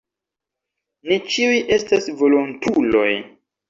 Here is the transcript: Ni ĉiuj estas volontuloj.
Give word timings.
Ni 1.11 1.19
ĉiuj 1.35 1.61
estas 1.79 2.11
volontuloj. 2.25 3.09